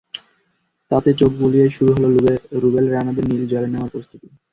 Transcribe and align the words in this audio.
তাতে 0.91 1.09
চোখ 1.19 1.31
বুলিয়েই 1.39 1.75
শুরু 1.77 1.91
হলো 1.95 2.07
রুবেল 2.61 2.85
রানাদের 2.89 3.25
নীল 3.29 3.43
জলে 3.51 3.67
নামার 3.69 3.91
প্রস্তুতি। 3.93 4.27